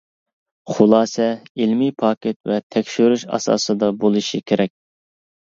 خۇلاسە 0.77 1.27
ئىلمىي 1.65 1.93
پاكىت 2.05 2.39
ۋە 2.53 2.57
تەكشۈرۈش 2.77 3.27
ئاساسىدا 3.39 3.93
بولۇشى 4.01 4.43
كېرەك. 4.51 4.75